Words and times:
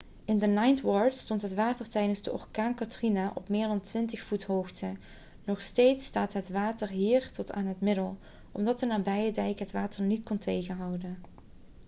in 0.25 0.39
de 0.39 0.47
ninth 0.47 0.81
ward 0.81 1.13
stond 1.15 1.41
het 1.41 1.53
water 1.53 1.89
tijdens 1.89 2.21
de 2.21 2.31
orkaan 2.31 2.75
katrina 2.75 3.31
op 3.35 3.49
meer 3.49 3.67
dan 3.67 3.79
20 3.79 4.23
voet 4.23 4.43
hoogte 4.43 4.91
nog 5.43 5.61
steeds 5.61 6.05
staat 6.05 6.33
het 6.33 6.49
water 6.49 6.87
hier 6.87 7.31
tot 7.31 7.51
aan 7.51 7.65
de 7.65 7.75
middel 7.79 8.17
omdat 8.51 8.79
de 8.79 8.85
nabije 8.85 9.31
dijk 9.31 9.59
het 9.59 9.71
water 9.71 10.03
niet 10.03 10.23
kon 10.23 10.37
tegenhouden 10.37 11.17